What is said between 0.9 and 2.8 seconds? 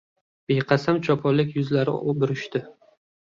choponlik yuzlari burishdi.